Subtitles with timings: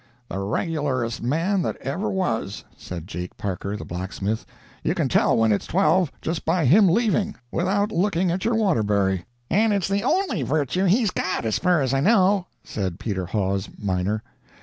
[0.29, 4.47] "The regularest man that ever was," said Jake Parker, the blacksmith;
[4.83, 9.25] "you can tell when it's twelve just by him leaving, without looking at your Waterbury."
[9.51, 13.69] "And it's the only virtue he's got, as fur as I know," said Peter Hawes,
[13.77, 14.23] miner.